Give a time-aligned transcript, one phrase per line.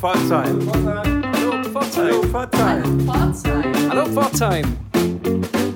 [0.00, 0.58] Pforzheim.
[0.72, 2.32] Hallo Pforzheim.
[3.90, 4.64] Hallo Pforzheim.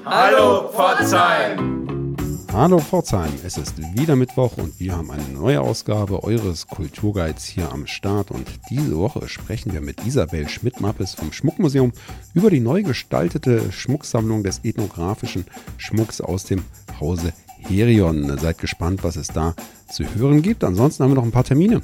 [0.07, 2.17] Hallo Pforzheim.
[2.51, 7.71] Hallo Pforzheim, es ist wieder Mittwoch und wir haben eine neue Ausgabe eures Kulturguides hier
[7.71, 11.93] am Start und diese Woche sprechen wir mit Isabel Schmidt-Mappes vom Schmuckmuseum
[12.33, 15.45] über die neu gestaltete Schmucksammlung des ethnografischen
[15.77, 16.65] Schmucks aus dem
[16.99, 18.39] Hause Herion.
[18.39, 19.55] Seid gespannt, was es da
[19.91, 20.65] zu hören gibt.
[20.65, 21.83] Ansonsten haben wir noch ein paar Termine.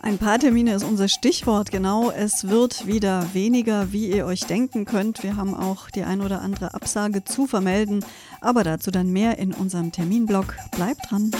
[0.00, 2.10] Ein paar Termine ist unser Stichwort, genau.
[2.10, 5.22] Es wird wieder weniger, wie ihr euch denken könnt.
[5.24, 8.04] Wir haben auch die ein oder andere Absage zu vermelden,
[8.40, 10.54] aber dazu dann mehr in unserem Terminblock.
[10.70, 11.32] Bleibt dran.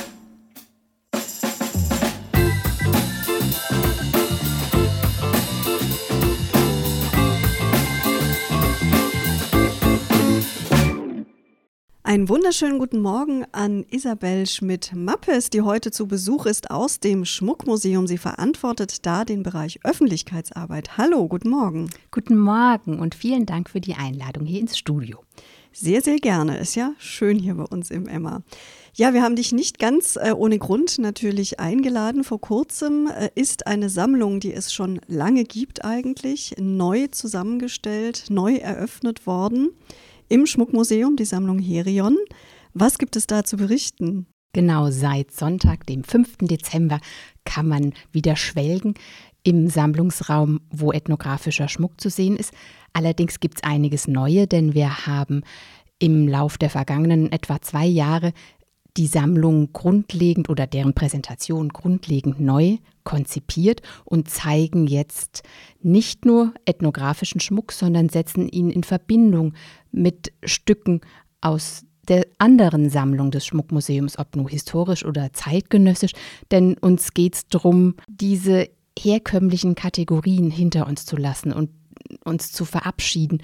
[12.18, 18.08] Einen wunderschönen guten Morgen an Isabel Schmidt-Mappes, die heute zu Besuch ist aus dem Schmuckmuseum.
[18.08, 20.98] Sie verantwortet da den Bereich Öffentlichkeitsarbeit.
[20.98, 21.90] Hallo, guten Morgen.
[22.10, 25.22] Guten Morgen und vielen Dank für die Einladung hier ins Studio.
[25.70, 26.58] Sehr, sehr gerne.
[26.58, 28.42] Ist ja schön hier bei uns im Emma.
[28.94, 32.24] Ja, wir haben dich nicht ganz äh, ohne Grund natürlich eingeladen.
[32.24, 38.56] Vor kurzem äh, ist eine Sammlung, die es schon lange gibt eigentlich, neu zusammengestellt, neu
[38.56, 39.70] eröffnet worden
[40.28, 42.16] im Schmuckmuseum, die Sammlung Herion.
[42.74, 44.26] Was gibt es da zu berichten?
[44.52, 46.38] Genau, seit Sonntag, dem 5.
[46.42, 47.00] Dezember,
[47.44, 48.94] kann man wieder schwelgen
[49.42, 52.52] im Sammlungsraum, wo ethnografischer Schmuck zu sehen ist.
[52.92, 55.42] Allerdings gibt es einiges Neue, denn wir haben
[55.98, 58.32] im Lauf der vergangenen etwa zwei Jahre
[58.98, 65.42] die Sammlung grundlegend oder deren Präsentation grundlegend neu konzipiert und zeigen jetzt
[65.80, 69.54] nicht nur ethnografischen Schmuck, sondern setzen ihn in Verbindung
[69.92, 71.00] mit Stücken
[71.40, 76.12] aus der anderen Sammlung des Schmuckmuseums, ob nun historisch oder zeitgenössisch,
[76.50, 78.68] denn uns geht es darum, diese
[78.98, 81.70] herkömmlichen Kategorien hinter uns zu lassen und
[82.24, 83.42] uns zu verabschieden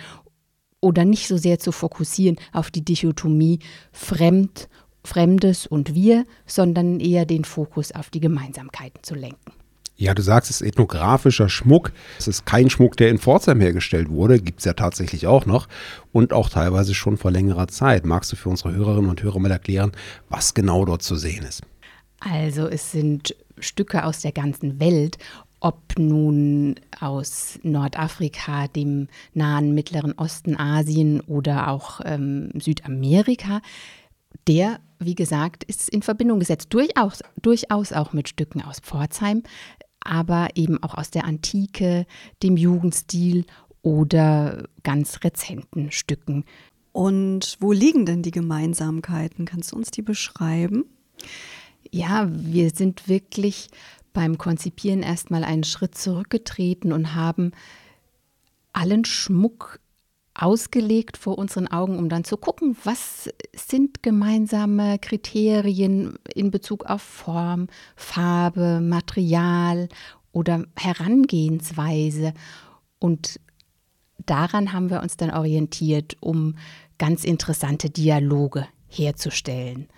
[0.80, 3.61] oder nicht so sehr zu fokussieren auf die Dichotomie
[3.92, 4.68] Fremd
[5.05, 9.53] Fremdes und wir, sondern eher den Fokus auf die Gemeinsamkeiten zu lenken.
[9.97, 11.92] Ja, du sagst, es ist ethnografischer Schmuck.
[12.19, 14.41] Es ist kein Schmuck, der in Pforzheim hergestellt wurde.
[14.41, 15.69] Gibt es ja tatsächlich auch noch.
[16.11, 18.05] Und auch teilweise schon vor längerer Zeit.
[18.05, 19.92] Magst du für unsere Hörerinnen und Hörer mal erklären,
[20.29, 21.63] was genau dort zu sehen ist?
[22.19, 25.19] Also es sind Stücke aus der ganzen Welt
[25.65, 33.63] ob nun aus Nordafrika, dem nahen Mittleren Osten, Asien oder auch ähm, Südamerika
[34.47, 39.42] der, wie gesagt, ist in Verbindung gesetzt, durchaus, durchaus auch mit Stücken aus Pforzheim,
[40.01, 42.07] aber eben auch aus der Antike,
[42.42, 43.47] dem Jugendstil
[43.83, 46.45] oder ganz rezenten Stücken.
[46.92, 49.47] Und wo liegen denn die Gemeinsamkeiten?
[49.47, 50.85] Kannst du uns die beschreiben?
[51.91, 53.69] Ja, wir sind wirklich
[54.13, 57.53] beim Konzipieren erstmal einen Schritt zurückgetreten und haben
[58.73, 59.81] allen Schmuck
[60.34, 67.02] ausgelegt vor unseren Augen, um dann zu gucken, was sind gemeinsame Kriterien in Bezug auf
[67.02, 69.89] Form, Farbe, Material
[70.33, 72.34] oder Herangehensweise.
[72.98, 73.39] Und
[74.27, 76.56] daran haben wir uns dann orientiert, um
[76.98, 79.89] ganz interessante Dialoge herzustellen.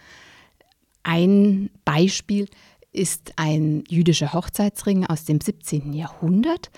[1.02, 2.48] Ein Beispiel
[2.92, 5.92] ist ein jüdischer Hochzeitsring aus dem 17.
[5.92, 6.70] Jahrhundert,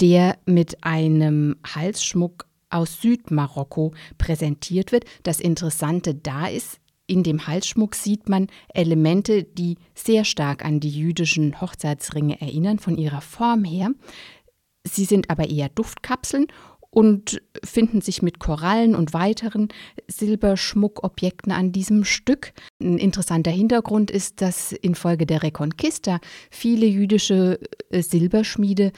[0.00, 5.04] der mit einem Halsschmuck aus Südmarokko präsentiert wird.
[5.22, 10.90] Das Interessante da ist, in dem Halsschmuck sieht man Elemente, die sehr stark an die
[10.90, 13.90] jüdischen Hochzeitsringe erinnern, von ihrer Form her.
[14.84, 16.46] Sie sind aber eher Duftkapseln
[16.94, 19.68] und finden sich mit Korallen und weiteren
[20.08, 22.52] Silberschmuckobjekten an diesem Stück.
[22.82, 28.92] Ein interessanter Hintergrund ist, dass infolge der Reconquista viele jüdische äh, Silberschmiede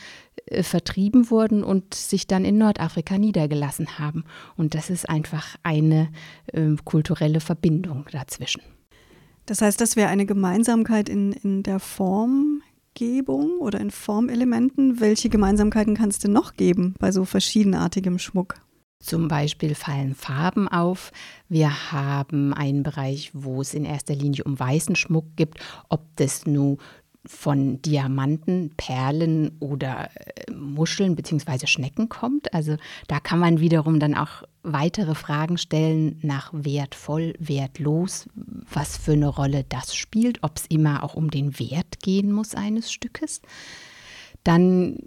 [0.62, 4.25] vertrieben wurden und sich dann in Nordafrika niedergelassen haben.
[4.56, 6.09] Und das ist einfach eine
[6.53, 8.62] äh, kulturelle Verbindung dazwischen.
[9.47, 12.62] Das heißt, das wäre eine Gemeinsamkeit in, in der Form
[12.94, 15.01] Farbgebung oder in Formelementen.
[15.01, 18.54] Welche Gemeinsamkeiten kann es denn noch geben bei so verschiedenartigem Schmuck?
[19.01, 21.10] Zum Beispiel fallen Farben auf.
[21.48, 25.59] Wir haben einen Bereich, wo es in erster Linie um weißen Schmuck gibt,
[25.89, 26.78] ob das nun
[27.26, 31.66] von Diamanten, Perlen oder äh, Muscheln bzw.
[31.66, 32.53] Schnecken kommt.
[32.53, 32.76] Also
[33.09, 39.28] da kann man wiederum dann auch weitere Fragen stellen nach wertvoll, wertlos, was für eine
[39.28, 43.41] Rolle das spielt, ob es immer auch um den Wert gehen muss eines Stückes.
[44.42, 44.98] Dann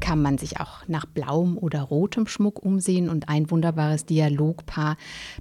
[0.00, 4.96] kann man sich auch nach blauem oder rotem Schmuck umsehen und ein wunderbares Dialogpaar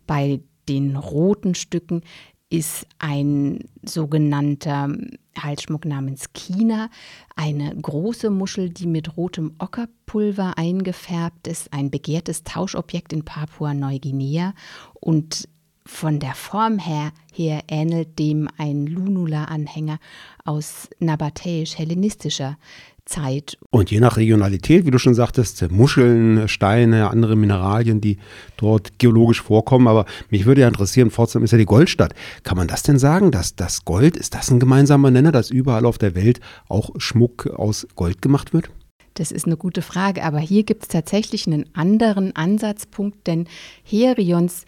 [0.05, 2.01] bei den roten Stücken
[2.49, 4.89] ist ein sogenannter
[5.37, 6.89] Halsschmuck namens Kina,
[7.35, 14.53] eine große Muschel, die mit rotem Ockerpulver eingefärbt ist, ein begehrtes Tauschobjekt in Papua-Neuguinea
[14.95, 15.47] und
[15.85, 19.99] von der Form her, her ähnelt dem ein Lunula-Anhänger
[20.45, 22.57] aus nabatäisch-hellenistischer
[23.05, 23.57] Zeit.
[23.71, 28.19] Und je nach Regionalität, wie du schon sagtest, Muscheln, Steine, andere Mineralien, die
[28.57, 29.87] dort geologisch vorkommen.
[29.87, 32.13] Aber mich würde ja interessieren, Pforzheim ist ja die Goldstadt.
[32.43, 35.85] Kann man das denn sagen, dass das Gold, ist das ein gemeinsamer Nenner, dass überall
[35.85, 38.69] auf der Welt auch Schmuck aus Gold gemacht wird?
[39.15, 43.47] Das ist eine gute Frage, aber hier gibt es tatsächlich einen anderen Ansatzpunkt, denn
[43.83, 44.65] Herions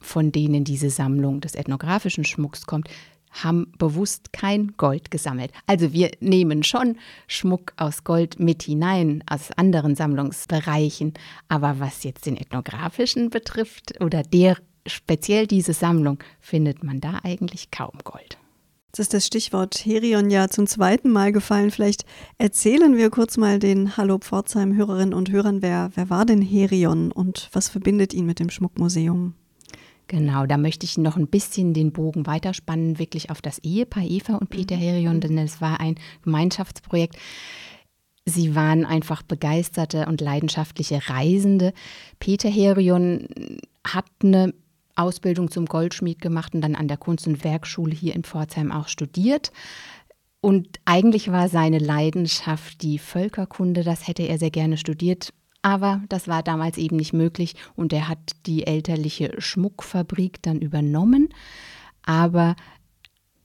[0.00, 2.88] von denen diese Sammlung des ethnografischen Schmucks kommt,
[3.30, 5.52] haben bewusst kein Gold gesammelt.
[5.66, 6.96] Also wir nehmen schon
[7.26, 11.14] Schmuck aus Gold mit hinein, aus anderen Sammlungsbereichen.
[11.48, 14.56] Aber was jetzt den ethnografischen betrifft oder der
[14.86, 18.38] speziell diese Sammlung, findet man da eigentlich kaum Gold.
[18.88, 21.70] Jetzt ist das Stichwort Herion ja zum zweiten Mal gefallen.
[21.70, 22.06] Vielleicht
[22.38, 27.50] erzählen wir kurz mal den Hallo Pforzheim-Hörerinnen und Hörern, wer, wer war denn Herion und
[27.52, 29.34] was verbindet ihn mit dem Schmuckmuseum?
[30.08, 34.36] Genau, da möchte ich noch ein bisschen den Bogen weiterspannen, wirklich auf das Ehepaar Eva
[34.36, 34.80] und Peter mhm.
[34.80, 37.16] Herion, denn es war ein Gemeinschaftsprojekt.
[38.24, 41.72] Sie waren einfach begeisterte und leidenschaftliche Reisende.
[42.18, 43.28] Peter Herion
[43.86, 44.54] hat eine
[44.96, 48.88] Ausbildung zum Goldschmied gemacht und dann an der Kunst- und Werkschule hier in Pforzheim auch
[48.88, 49.52] studiert.
[50.40, 55.34] Und eigentlich war seine Leidenschaft die Völkerkunde, das hätte er sehr gerne studiert.
[55.62, 61.28] Aber das war damals eben nicht möglich und er hat die elterliche Schmuckfabrik dann übernommen.
[62.02, 62.54] Aber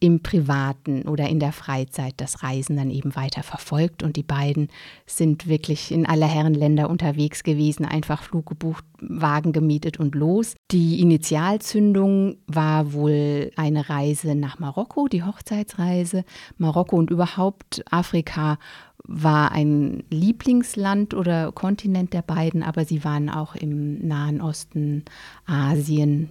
[0.03, 4.03] im Privaten oder in der Freizeit das Reisen dann eben weiter verfolgt.
[4.03, 4.67] Und die beiden
[5.05, 10.55] sind wirklich in aller Herren Länder unterwegs gewesen, einfach Flug gebucht, Wagen gemietet und los.
[10.71, 16.25] Die Initialzündung war wohl eine Reise nach Marokko, die Hochzeitsreise.
[16.57, 18.57] Marokko und überhaupt Afrika
[19.05, 25.03] war ein Lieblingsland oder Kontinent der beiden, aber sie waren auch im Nahen Osten,
[25.45, 26.29] Asien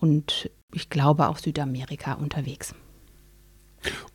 [0.00, 2.74] und ich glaube auch Südamerika unterwegs.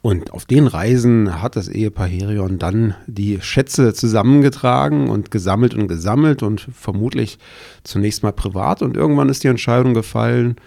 [0.02, 5.88] Und auf den Reisen hat das Ehepaar Herion dann die Schätze zusammengetragen und gesammelt und
[5.88, 7.40] gesammelt und vermutlich
[7.84, 8.84] zunächst mal privat.
[8.84, 10.58] Und irgendwann ist die Entscheidung gefallen,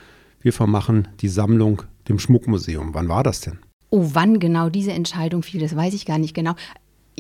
[0.41, 2.95] wir vermachen die Sammlung dem Schmuckmuseum.
[2.95, 3.59] Wann war das denn?
[3.91, 6.55] Oh, wann genau diese Entscheidung fiel, das weiß ich gar nicht genau.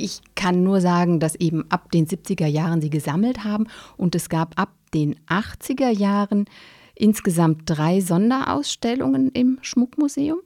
[0.05, 3.67] Ich kann nur sagen, dass eben ab den 70er Jahren sie gesammelt haben
[3.97, 6.47] und es gab ab den 80er Jahren
[6.95, 10.39] insgesamt drei Sonderausstellungen im Schmuckmuseum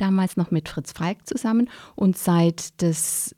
[0.00, 1.68] damals noch mit Fritz Falk zusammen.
[1.94, 3.34] Und seit das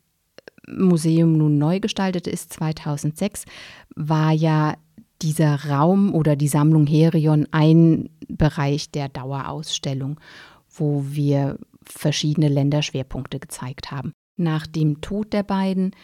[0.69, 3.45] Museum nun neu gestaltet ist, 2006,
[3.95, 4.75] war ja
[5.21, 10.19] dieser Raum oder die Sammlung Herion ein Bereich der Dauerausstellung,
[10.71, 14.13] wo wir verschiedene Länderschwerpunkte gezeigt haben.
[14.37, 15.95] Nach dem Tod der beiden,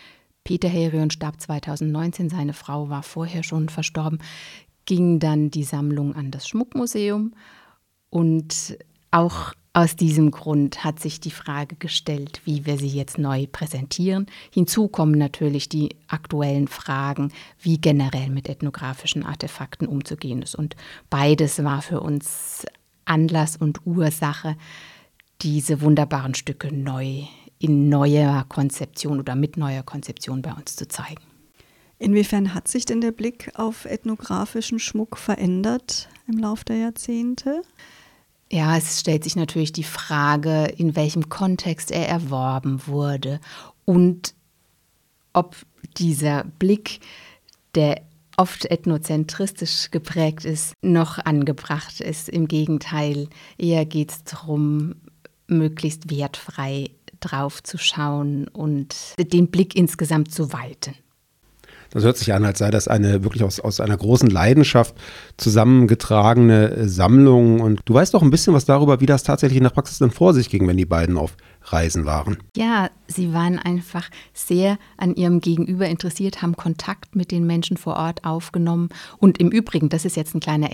[0.44, 4.18] Peter Herion starb 2019, seine Frau war vorher schon verstorben,
[4.84, 7.34] ging dann die Sammlung an das Schmuckmuseum
[8.10, 8.78] und
[9.10, 14.26] auch aus diesem Grund hat sich die Frage gestellt, wie wir sie jetzt neu präsentieren.
[14.52, 20.56] Hinzu kommen natürlich die aktuellen Fragen, wie generell mit ethnografischen Artefakten umzugehen ist.
[20.56, 20.74] Und
[21.10, 22.66] beides war für uns
[23.04, 24.56] Anlass und Ursache,
[25.42, 27.22] diese wunderbaren Stücke neu
[27.58, 31.22] in neuer Konzeption oder mit neuer Konzeption bei uns zu zeigen.
[31.98, 37.62] Inwiefern hat sich denn der Blick auf ethnografischen Schmuck verändert im Laufe der Jahrzehnte?
[38.50, 43.40] Ja, es stellt sich natürlich die Frage, in welchem Kontext er erworben wurde
[43.84, 44.34] und
[45.32, 45.56] ob
[45.98, 47.00] dieser Blick,
[47.74, 48.02] der
[48.36, 52.28] oft ethnozentristisch geprägt ist, noch angebracht ist.
[52.28, 53.28] Im Gegenteil,
[53.58, 54.94] eher geht es darum,
[55.48, 60.94] möglichst wertfrei drauf zu schauen und den Blick insgesamt zu weiten.
[61.90, 64.94] Das hört sich an, als sei das eine wirklich aus, aus einer großen Leidenschaft
[65.38, 67.60] zusammengetragene Sammlung.
[67.60, 70.10] Und du weißt doch ein bisschen was darüber, wie das tatsächlich in der Praxis dann
[70.10, 71.34] vor sich ging, wenn die beiden auf
[71.72, 72.38] Reisen waren.
[72.56, 77.96] Ja, sie waren einfach sehr an ihrem Gegenüber interessiert, haben Kontakt mit den Menschen vor
[77.96, 78.88] Ort aufgenommen.
[79.18, 80.70] Und im Übrigen, das ist jetzt ein kleiner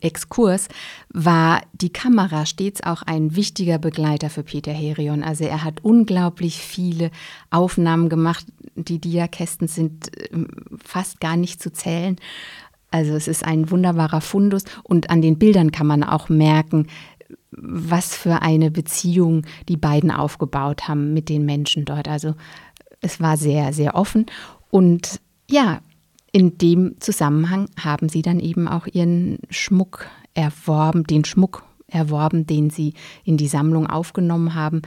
[0.00, 0.68] Exkurs,
[1.08, 5.22] war die Kamera stets auch ein wichtiger Begleiter für Peter Herion.
[5.22, 7.10] Also er hat unglaublich viele
[7.50, 8.46] Aufnahmen gemacht.
[8.74, 10.48] Die Diakästen sind ähm,
[10.84, 12.16] fast gar nicht zu zählen.
[12.90, 16.86] Also es ist ein wunderbarer Fundus und an den Bildern kann man auch merken,
[17.56, 22.08] was für eine Beziehung die beiden aufgebaut haben mit den Menschen dort.
[22.08, 22.34] Also
[23.00, 24.26] es war sehr, sehr offen.
[24.70, 25.20] Und
[25.50, 25.80] ja,
[26.32, 32.70] in dem Zusammenhang haben sie dann eben auch ihren Schmuck erworben, den Schmuck erworben, den
[32.70, 32.94] sie
[33.24, 34.82] in die Sammlung aufgenommen haben.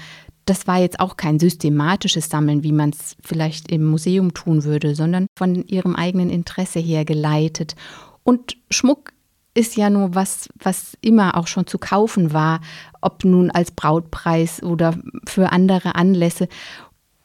[0.45, 4.95] Das war jetzt auch kein systematisches Sammeln, wie man es vielleicht im Museum tun würde,
[4.95, 7.75] sondern von ihrem eigenen Interesse her geleitet.
[8.23, 9.13] Und Schmuck
[9.53, 12.61] ist ja nur was, was immer auch schon zu kaufen war,
[13.01, 16.47] ob nun als Brautpreis oder für andere Anlässe.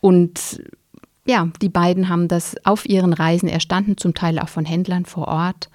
[0.00, 0.62] Und
[1.26, 5.28] ja, die beiden haben das auf ihren Reisen erstanden, zum Teil auch von Händlern vor
[5.28, 5.70] Ort.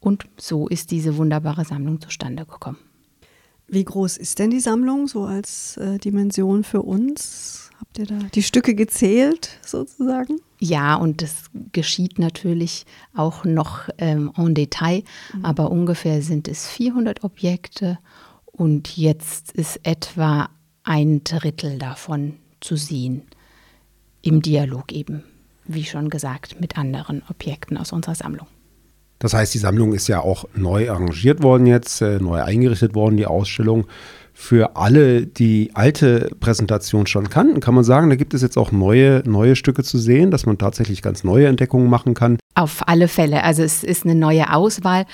[0.00, 2.78] Und so ist diese wunderbare Sammlung zustande gekommen.
[3.66, 7.70] Wie groß ist denn die Sammlung so als äh, Dimension für uns?
[7.80, 10.38] Habt ihr da die Stücke gezählt sozusagen?
[10.60, 15.02] Ja, und das geschieht natürlich auch noch ähm, en Detail,
[15.32, 15.44] mhm.
[15.44, 17.98] aber ungefähr sind es 400 Objekte
[18.46, 20.48] und jetzt ist etwa
[20.84, 23.22] ein Drittel davon zu sehen
[24.22, 25.24] im Dialog eben,
[25.64, 28.46] wie schon gesagt, mit anderen Objekten aus unserer Sammlung.
[29.18, 33.16] Das heißt, die Sammlung ist ja auch neu arrangiert worden jetzt, äh, neu eingerichtet worden,
[33.16, 33.86] die Ausstellung.
[34.36, 38.72] Für alle, die alte Präsentation schon kannten, kann man sagen, da gibt es jetzt auch
[38.72, 42.38] neue, neue Stücke zu sehen, dass man tatsächlich ganz neue Entdeckungen machen kann.
[42.56, 43.44] Auf alle Fälle.
[43.44, 45.06] Also es ist eine neue Auswahl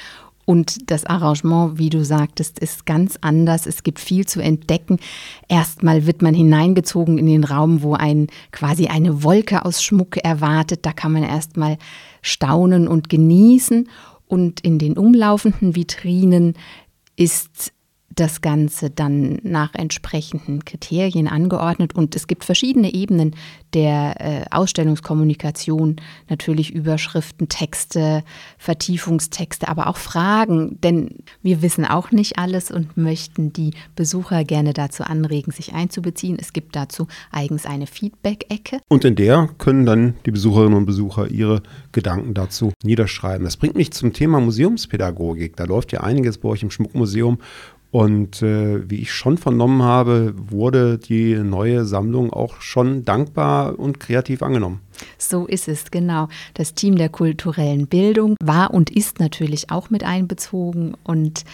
[0.51, 3.67] und das Arrangement, wie du sagtest, ist ganz anders.
[3.67, 4.99] Es gibt viel zu entdecken.
[5.47, 10.85] Erstmal wird man hineingezogen in den Raum, wo ein quasi eine Wolke aus Schmuck erwartet.
[10.85, 11.79] Da kann man erstmal
[12.21, 13.89] staunen und genießen.
[14.27, 16.55] Und in den umlaufenden Vitrinen
[17.15, 17.73] ist
[18.09, 23.37] das Ganze dann nach entsprechenden Kriterien angeordnet und es gibt verschiedene Ebenen
[23.75, 25.97] der äh, Ausstellungskommunikation,
[26.29, 28.25] natürlich Überschriften, Texte,
[28.59, 34.73] Vertiefungstexte, aber auch Fragen, denn wir wissen auch nicht alles und möchten die Besucher gerne
[34.73, 36.37] dazu anregen, sich einzubeziehen.
[36.41, 38.79] Es gibt dazu eigens eine Feedback-Ecke.
[38.89, 41.63] Und in der können dann die Besucherinnen und Besucher ihre
[41.93, 43.45] Gedanken dazu niederschreiben.
[43.45, 45.57] Das bringt mich zum Thema Museumspädagogik.
[45.57, 47.39] Da läuft ja einiges bei euch im Schmuckmuseum
[47.91, 54.01] und äh, wie ich schon vernommen habe, wurde die neue Sammlung auch schon dankbar und
[54.01, 54.81] kreativ angenommen.
[55.19, 56.29] So ist es, genau.
[56.55, 60.95] Das Team der kulturellen Bildung war und ist natürlich auch mit einbezogen.
[61.05, 61.45] Und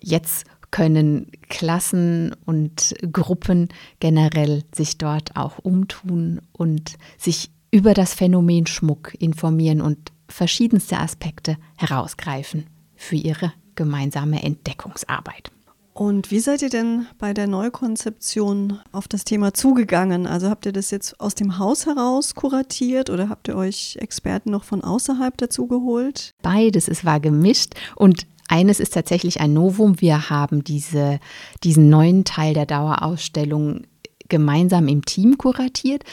[0.00, 3.68] jetzt können Klassen und Gruppen
[4.00, 11.56] generell sich dort auch umtun und sich über das Phänomen Schmuck informieren und verschiedenste Aspekte
[11.76, 15.50] herausgreifen für ihre gemeinsame Entdeckungsarbeit.
[15.94, 20.26] Und wie seid ihr denn bei der Neukonzeption auf das Thema zugegangen?
[20.26, 24.50] Also habt ihr das jetzt aus dem Haus heraus kuratiert oder habt ihr euch Experten
[24.50, 26.30] noch von außerhalb dazu geholt?
[26.40, 30.00] Beides, es war gemischt und eines ist tatsächlich ein Novum.
[30.00, 31.20] Wir haben diese,
[31.62, 33.82] diesen neuen Teil der Dauerausstellung
[34.28, 36.04] gemeinsam im Team kuratiert.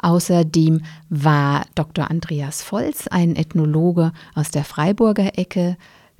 [0.00, 2.10] Außerdem war Dr.
[2.10, 5.76] Andreas Volz, ein Ethnologe aus der Freiburger Ecke,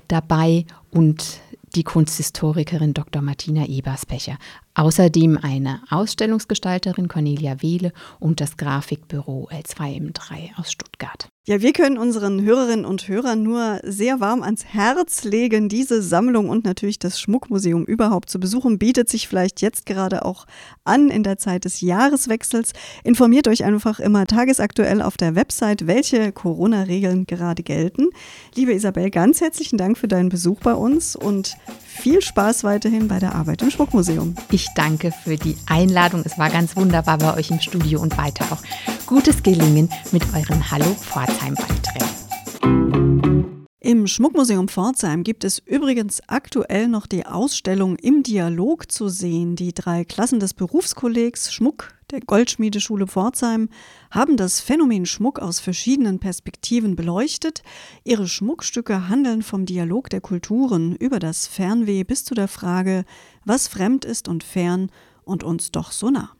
[0.09, 1.41] dabei und
[1.79, 3.23] die Kunsthistorikerin Dr.
[3.23, 4.37] Martina Eberspecher.
[4.75, 11.29] Außerdem eine Ausstellungsgestalterin Cornelia Wehle und das Grafikbüro L2M3 aus Stuttgart.
[11.49, 16.51] Ja, wir können unseren Hörerinnen und Hörern nur sehr warm ans Herz legen, diese Sammlung
[16.51, 18.79] und natürlich das Schmuckmuseum überhaupt zu besuchen.
[18.79, 20.45] Bietet sich vielleicht jetzt gerade auch
[20.85, 22.75] an in der Zeit des Jahreswechsels.
[23.03, 28.11] Informiert euch einfach immer tagesaktuell auf der Website, welche Corona-Regeln gerade gelten.
[28.55, 33.21] Liebe Isabel, ganz herzlichen Dank für deinen Besuch bei uns und viel Spaß weiterhin bei
[33.21, 34.35] der Arbeit im Schmuckmuseum.
[34.51, 36.21] Ich danke für die Einladung.
[36.27, 38.61] Es war ganz wunderbar bei euch im Studio und weiter auch
[39.07, 40.95] gutes Gelingen mit euren Hallo
[41.39, 43.67] Pforzheim-Beiträgen.
[43.81, 49.57] Im Schmuckmuseum Pforzheim gibt es übrigens aktuell noch die Ausstellung im Dialog zu sehen.
[49.57, 53.69] Die drei Klassen des Berufskollegs Schmuck der Goldschmiedeschule Pforzheim
[54.11, 57.63] haben das Phänomen Schmuck aus verschiedenen Perspektiven beleuchtet.
[58.05, 63.05] Ihre Schmuckstücke handeln vom Dialog der Kulturen über das Fernweh bis zu der Frage,
[63.45, 64.91] was fremd ist und fern
[65.25, 66.33] und uns doch so nah.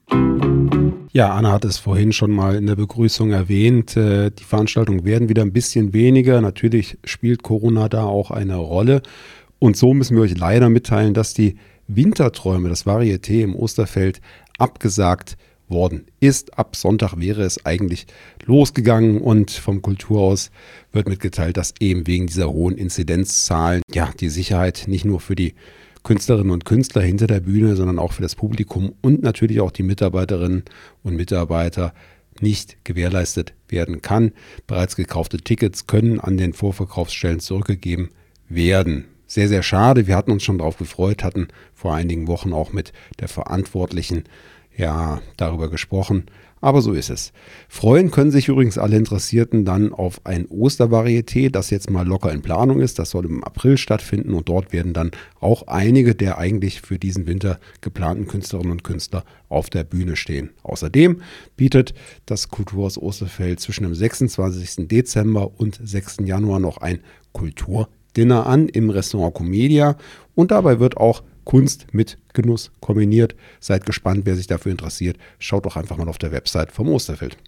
[1.13, 3.97] Ja, Anna hat es vorhin schon mal in der Begrüßung erwähnt.
[3.97, 6.41] Äh, die Veranstaltungen werden wieder ein bisschen weniger.
[6.41, 9.03] Natürlich spielt Corona da auch eine Rolle.
[9.59, 14.21] Und so müssen wir euch leider mitteilen, dass die Winterträume, das Varieté im Osterfeld,
[14.59, 15.39] abgesagt
[15.69, 16.59] worden ist.
[16.59, 18.07] Ab Sonntag wäre es eigentlich
[18.45, 20.51] losgegangen und vom Kulturhaus
[20.93, 25.55] wird mitgeteilt, dass eben wegen dieser hohen Inzidenzzahlen ja die Sicherheit nicht nur für die
[26.03, 29.83] Künstlerinnen und Künstler hinter der Bühne, sondern auch für das Publikum und natürlich auch die
[29.83, 30.65] Mitarbeiterinnen
[31.03, 31.93] und Mitarbeiter
[32.41, 34.33] nicht gewährleistet werden kann.
[34.67, 38.11] Bereits gekaufte Tickets können an den Vorverkaufsstellen zurückgegeben
[38.49, 39.07] werden.
[39.27, 40.07] Sehr, sehr schade.
[40.07, 44.25] Wir hatten uns schon darauf gefreut, hatten vor einigen Wochen auch mit der Verantwortlichen
[44.77, 46.25] ja darüber gesprochen.
[46.61, 47.33] Aber so ist es.
[47.69, 52.43] Freuen können sich übrigens alle Interessierten dann auf ein Ostervarieté, das jetzt mal locker in
[52.43, 52.99] Planung ist.
[52.99, 55.11] Das soll im April stattfinden und dort werden dann
[55.41, 60.51] auch einige der eigentlich für diesen Winter geplanten Künstlerinnen und Künstler auf der Bühne stehen.
[60.63, 61.23] Außerdem
[61.57, 61.95] bietet
[62.27, 64.89] das Kulturhaus Osterfeld zwischen dem 26.
[64.89, 66.19] Dezember und 6.
[66.25, 67.01] Januar noch ein
[67.33, 69.97] Kulturdinner an im Restaurant Comedia
[70.35, 73.35] und dabei wird auch Kunst mit Genuss kombiniert.
[73.59, 75.17] Seid gespannt, wer sich dafür interessiert.
[75.39, 77.39] Schaut doch einfach mal auf der Website vom Osterfeld.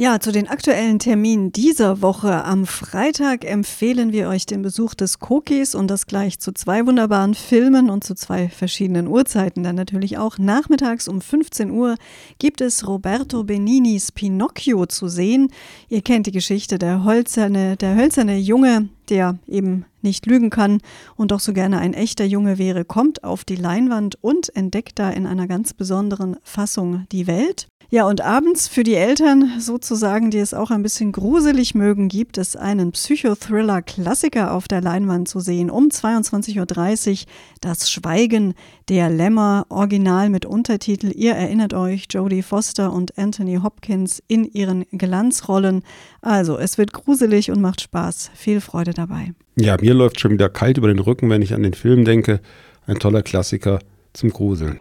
[0.00, 2.42] Ja, zu den aktuellen Terminen dieser Woche.
[2.46, 7.34] Am Freitag empfehlen wir euch den Besuch des Kokis und das gleich zu zwei wunderbaren
[7.34, 9.62] Filmen und zu zwei verschiedenen Uhrzeiten.
[9.62, 11.96] Dann natürlich auch nachmittags um 15 Uhr
[12.38, 15.52] gibt es Roberto Beninis Pinocchio zu sehen.
[15.90, 20.80] Ihr kennt die Geschichte, der hölzerne, der hölzerne Junge, der eben nicht lügen kann
[21.16, 25.10] und doch so gerne ein echter Junge wäre, kommt auf die Leinwand und entdeckt da
[25.10, 27.69] in einer ganz besonderen Fassung die Welt.
[27.92, 32.38] Ja, und abends für die Eltern sozusagen, die es auch ein bisschen gruselig mögen, gibt
[32.38, 35.70] es einen Psychothriller-Klassiker auf der Leinwand zu sehen.
[35.70, 37.26] Um 22.30 Uhr
[37.60, 38.54] Das Schweigen
[38.88, 41.10] der Lämmer, original mit Untertitel.
[41.12, 45.82] Ihr erinnert euch, Jodie Foster und Anthony Hopkins in ihren Glanzrollen.
[46.22, 48.30] Also, es wird gruselig und macht Spaß.
[48.34, 49.32] Viel Freude dabei.
[49.56, 52.40] Ja, mir läuft schon wieder kalt über den Rücken, wenn ich an den Film denke.
[52.86, 53.80] Ein toller Klassiker
[54.12, 54.78] zum Gruseln.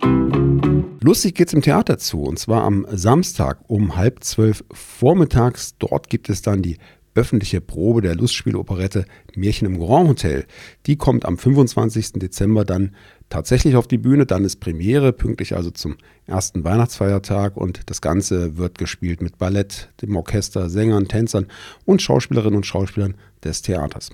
[1.01, 5.77] Lustig geht's im Theater zu und zwar am Samstag um halb zwölf vormittags.
[5.77, 6.77] Dort gibt es dann die
[7.15, 10.45] öffentliche Probe der Lustspieloperette Märchen im Grand Hotel.
[10.85, 12.13] Die kommt am 25.
[12.13, 12.95] Dezember dann
[13.29, 14.25] tatsächlich auf die Bühne.
[14.25, 17.55] Dann ist Premiere, pünktlich also zum ersten Weihnachtsfeiertag.
[17.55, 21.47] Und das Ganze wird gespielt mit Ballett, dem Orchester, Sängern, Tänzern
[21.85, 24.11] und Schauspielerinnen und Schauspielern des Theaters.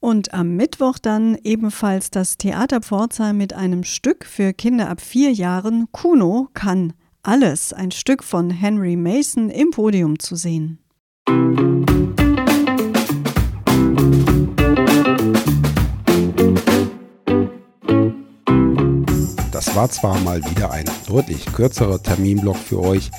[0.00, 5.32] Und am Mittwoch dann ebenfalls das Theater Pforzheim mit einem Stück für Kinder ab vier
[5.32, 5.88] Jahren.
[5.92, 10.78] Kuno kann alles, ein Stück von Henry Mason im Podium zu sehen.
[19.52, 23.10] Das war zwar mal wieder ein deutlich kürzerer Terminblock für euch,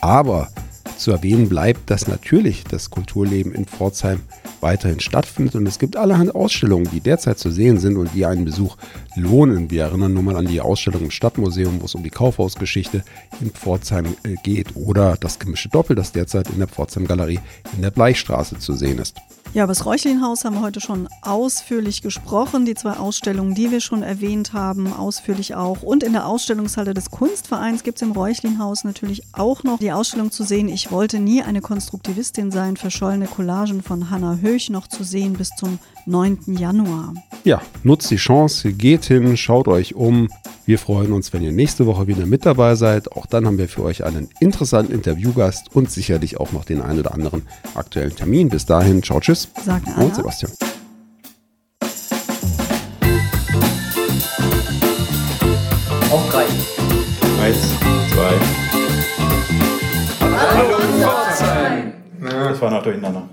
[0.00, 0.48] aber
[0.96, 4.20] zu erwähnen bleibt, dass natürlich das Kulturleben in Pforzheim
[4.60, 8.44] weiterhin stattfindet und es gibt allerhand Ausstellungen, die derzeit zu sehen sind und die einen
[8.44, 8.76] Besuch
[9.14, 9.70] lohnen.
[9.70, 13.04] Wir erinnern nur mal an die Ausstellung im Stadtmuseum, wo es um die Kaufhausgeschichte
[13.40, 17.40] in Pforzheim äh, geht oder das gemischte Doppel, das derzeit in der Pforzheim Galerie
[17.74, 19.16] in der Bleichstraße zu sehen ist.
[19.54, 22.66] Ja, über das Räuchlinhaus haben wir heute schon ausführlich gesprochen.
[22.66, 25.82] Die zwei Ausstellungen, die wir schon erwähnt haben, ausführlich auch.
[25.82, 30.30] Und in der Ausstellungshalle des Kunstvereins gibt es im Räuchlinhaus natürlich auch noch die Ausstellung
[30.30, 30.68] zu sehen.
[30.68, 32.76] Ich wollte nie eine Konstruktivistin sein.
[32.76, 35.78] Verschollene Collagen von Hannah Höch noch zu sehen bis zum
[36.08, 36.56] 9.
[36.58, 37.12] Januar.
[37.44, 40.28] Ja, nutzt die Chance, geht hin, schaut euch um.
[40.64, 43.12] Wir freuen uns, wenn ihr nächste Woche wieder mit dabei seid.
[43.12, 47.00] Auch dann haben wir für euch einen interessanten Interviewgast und sicherlich auch noch den einen
[47.00, 47.42] oder anderen
[47.74, 48.48] aktuellen Termin.
[48.48, 49.48] Bis dahin, ciao, tschüss.
[49.64, 50.06] Sagen Anna.
[50.06, 50.52] Und Sebastian.
[56.10, 56.46] Auf drei.
[57.42, 57.58] Eins,
[58.12, 58.34] zwei.
[60.20, 61.92] Hallo Pforzheim!
[62.20, 63.28] Das war noch durcheinander.